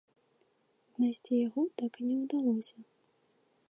Знайсці 0.95 1.33
яго 1.47 1.61
так 1.83 1.91
і 2.03 2.09
не 2.09 2.15
ўдалося. 2.25 2.77